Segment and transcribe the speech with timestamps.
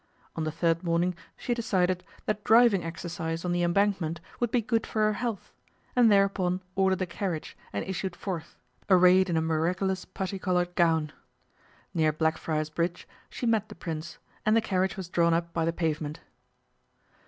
[0.35, 4.87] On the third morning she decided that driving exercise on the Embankment would be good
[4.87, 5.53] for her health,
[5.95, 8.55] and thereupon ordered a carriage and issued forth,
[8.89, 11.11] arrayed in a miraculous putty coloured gown.
[11.93, 15.71] Near Blackfriars Bridge she met the Prince, and the carriage was drawn up by the
[15.73, 16.19] pavement.